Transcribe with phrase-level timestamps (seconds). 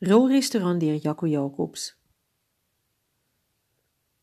[0.00, 1.96] Rolrestaurant deur Jaco Jacobs.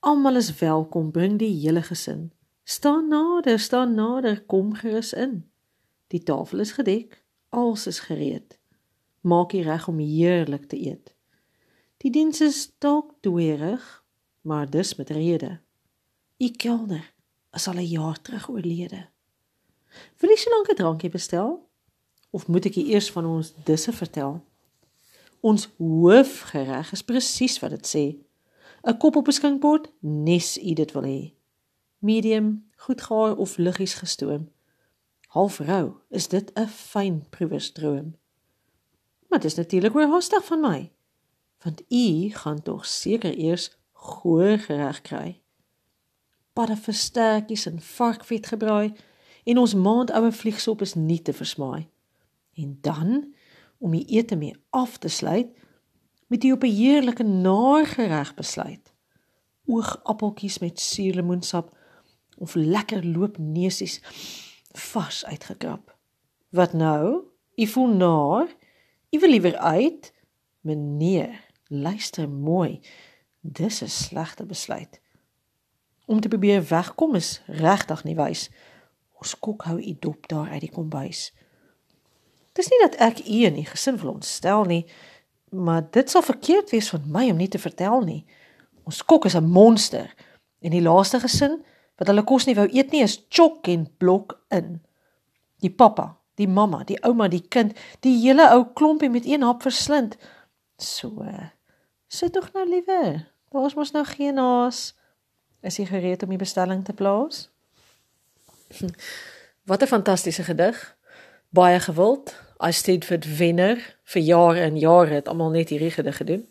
[0.00, 2.28] Almal is welkom, bring die hele gesin.
[2.62, 5.50] Staan nader, staan nader, kom gerus in.
[6.14, 8.54] Die tafel is gedek, alles is gereed.
[9.26, 11.10] Maak jy reg om heerlik te eet.
[12.06, 13.82] Die diens is dalk dweerig,
[14.46, 15.58] maar dis met rede.
[16.38, 17.10] U kelner
[17.50, 19.08] is al 'n jaar terug oorlede.
[20.22, 21.68] Wil jy so lank 'n drankie bestel?
[22.30, 24.44] Of moet ek eers van ons disse vertel?
[25.44, 28.04] Ons hoofgereg is presies wat dit sê.
[28.88, 31.32] 'n Kop op 'n skinkbord, nes u dit wil hê.
[31.98, 34.48] Medium, goed gaar of liggies gestoom.
[35.28, 38.16] Half rou, is dit 'n fyn proewersdroom.
[39.28, 40.92] Maar dit is natuurlik oor haastig van my.
[41.62, 45.40] Want u gaan tog seker eers goeie gereg kry.
[46.52, 48.94] Padde versterkies en varkvet gebraai
[49.44, 51.88] en ons maand oue vliegsop is nie te versmaai.
[52.54, 53.33] En dan
[53.84, 55.50] om die ete mee af te sluit,
[56.32, 58.92] moet jy op 'n heerlike nagereg besluit.
[59.66, 61.76] Oogappeltjies met suurlemoensap
[62.38, 64.00] of lekker loopneusies
[64.72, 65.96] vars uitgekrap.
[66.48, 67.22] Wat nou?
[67.54, 68.56] U voel naar?
[69.10, 70.12] U wil liewer uit?
[70.60, 72.80] Meneer, luister mooi.
[73.40, 75.00] Dis 'n slegte besluit.
[76.06, 78.50] Om te probeer wegkom is regtig nie wys.
[79.12, 81.34] Ons kok hou u dop daar uit die kombuis.
[82.54, 84.84] Dis nie dat ek u in die gesin wil ontstel nie,
[85.50, 88.22] maar dit sal verkeerd wees van my om nie te vertel nie.
[88.86, 90.14] Ons kok is 'n monster
[90.60, 91.64] en die laaste gesin
[91.98, 94.80] wat hulle kos nie wou eet nie is chok en blok in.
[95.60, 99.62] Die pappa, die mamma, die ouma, die kind, die hele ou klompie met een hap
[99.62, 100.16] verslind.
[100.78, 101.26] So.
[102.08, 103.26] Sit tog nou liewe.
[103.50, 104.94] Daar's mos nou geen haas.
[105.62, 107.50] Is jy gereed om die bestelling te plaas?
[109.68, 110.96] Wat 'n fantastiese gedig
[111.54, 112.34] baie gewild.
[112.72, 116.48] Stayed vir wenner vir jare en jare het almal net hierdie gedig gedoen.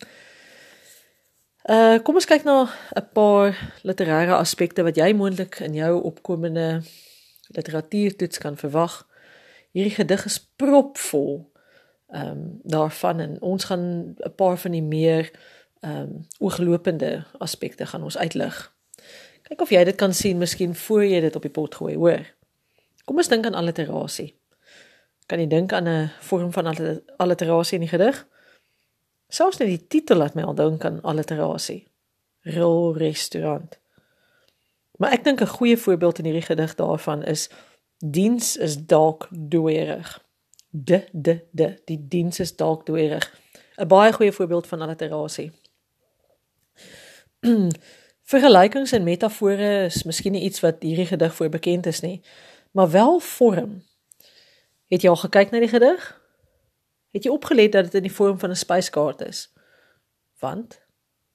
[1.64, 6.84] Uh kom ons kyk na 'n paar literêre aspekte wat jy moontlik in jou opkomende
[7.48, 9.08] literatuurtoets kan verwag.
[9.72, 11.52] Hierdie gedig is propvol
[12.14, 15.32] ehm um, daarvan en ons gaan 'n paar van die meer
[15.80, 18.74] ehm um, ooglopende aspekte gaan ons uitlig.
[19.42, 22.26] Kyk of jy dit kan sien miskien voor jy dit op die pot gooi, hoor.
[23.06, 24.43] Kom ons dink aan alliterasie.
[25.26, 26.66] Kan jy dink aan 'n vorm van
[27.18, 28.28] alliterasie in die gedig?
[29.28, 31.88] Selfs net die titel laat my al dink aan alliterasie.
[32.42, 33.80] Rol restaurant.
[34.98, 37.50] Maar ek dink 'n goeie voorbeeld in hierdie gedig daarvan is
[37.98, 40.24] diens is dalk dooierig.
[40.70, 43.40] De de de, die diens is dalk dooierig.
[43.76, 45.52] 'n Baie goeie voorbeeld van alliterasie.
[48.32, 52.22] Vergelykings en metafore is miskien iets wat hierdie gedig voor bekend is nie,
[52.72, 53.84] maar wel vorm.
[54.94, 56.02] Het jy al gekyk na die gedig?
[57.18, 59.50] Het jy opgelet dat dit in die vorm van 'n spyskaart is?
[60.40, 60.82] Want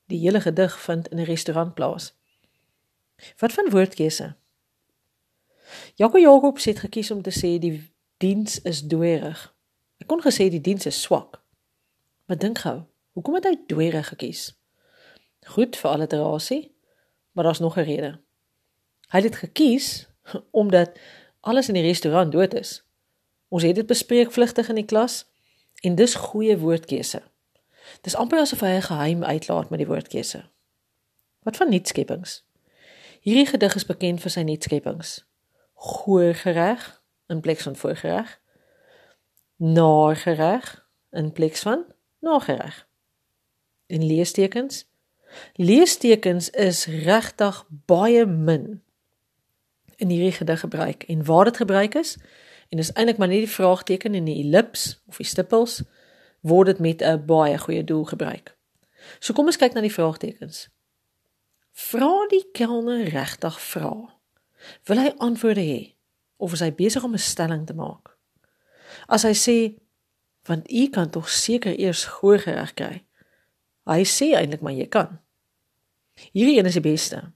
[0.06, 2.14] die hele gedig vind in 'n restaurant plaas.
[3.36, 4.36] Wat van woordkeuse?
[5.94, 9.54] Jaco Jacob het gekies om te sê die diens is dooierig.
[9.96, 11.42] Ek kon gesê die diens is swak.
[12.24, 12.82] Maar dink gou,
[13.12, 14.58] hoekom het hy dooierig gekies?
[15.46, 16.74] Goed vir alliterasie,
[17.32, 18.20] maar daar's nog 'n rede.
[19.08, 20.08] Hy het dit gekies
[20.50, 20.98] omdat
[21.40, 22.87] alles in die restaurant dood is.
[23.48, 25.24] Ons het dit bespreek vlugtig in die klas
[25.80, 27.22] en dis goeie woordkeuse.
[28.00, 30.44] Dis amper asof hy 'n geheim uitlaat met die woordkeuse.
[31.42, 32.44] Wat van nuutskeppings?
[33.20, 35.24] Hierdie gedig is bekend vir sy nuutskeppings.
[35.74, 38.40] Goeie gereg in plek van voorgereg.
[39.56, 41.84] Nagereg in plek van
[42.20, 42.86] nagereg.
[43.86, 44.86] En leestekens?
[45.54, 48.82] Leestekens is regtig baie min
[49.96, 52.16] in hierdie gedig gebruik en waar dit gebruik is,
[52.68, 55.82] En dis eintlik maar net die vraagteken en die ellips of die stippels
[56.40, 58.56] word dit met 'n baie goeie doel gebruik.
[59.18, 60.68] So kom ons kyk na die vraagtekens.
[61.72, 64.18] Vra die kelner regtig vra.
[64.84, 65.94] Wil hy antwoorde hê
[66.36, 68.16] of is hy besig om 'n stelling te maak?
[69.06, 69.58] As hy sê
[70.48, 73.04] want u kan tog seker eers goeie gereg kry.
[73.86, 75.20] Hy sê eintlik maar jy kan.
[76.32, 77.32] Hierdie een is die beste.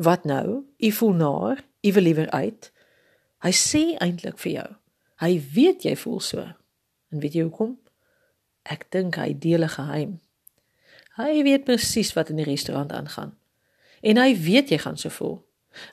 [0.00, 0.64] Wat nou?
[0.78, 2.72] U voel naar, u wil liewer uit.
[3.40, 4.68] Hy sê eintlik vir jou.
[5.20, 6.44] Hy weet jy voel so.
[7.10, 7.78] En weet jy hoekom?
[8.68, 10.20] Ek dink hy deel 'n geheim.
[11.16, 13.36] Hy weet presies wat in die restaurant aangaan.
[14.00, 15.44] En hy weet jy gaan so voel.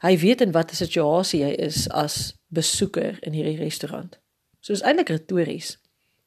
[0.02, 4.20] Hy weet in watter situasie jy is as besoeker in hierdie restaurant.
[4.62, 5.78] So is eintlik retories.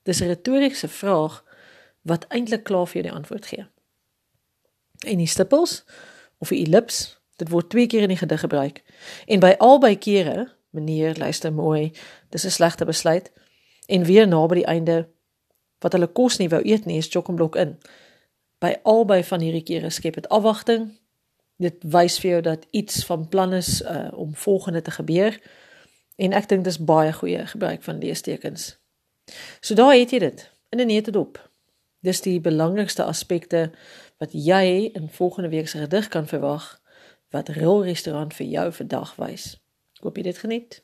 [0.02, 1.44] Dis 'n retoriese vraag
[2.02, 3.66] wat eintlik klaar vir jou die antwoord gee.
[5.06, 5.84] En die stippels
[6.38, 8.82] of die ellips, dit word twee keer in die gedig gebruik.
[9.26, 11.92] En by albei kere meneer, luister mooi.
[12.28, 13.32] Dis 'n slegte besluit.
[13.86, 15.08] En weer na by die einde
[15.78, 17.78] wat hulle kos nie wou eet nie, is chokkenblok in.
[18.58, 20.98] By albei van hierdie kere skep dit afwagting.
[21.56, 25.40] Dit wys vir jou dat iets van plan is uh, om volgende te gebeur.
[26.16, 28.78] En ek dink dis baie goeie gebruik van leestekens.
[29.60, 31.50] So daar het jy dit in 'n neutedop.
[32.00, 33.70] Dis die belangrikste aspekte
[34.18, 36.80] wat jy in volgende week se gedig kan verwag
[37.30, 39.60] wat Ril restaurant vir jou vandag wys.
[40.00, 40.80] Hoop jy dit geniet.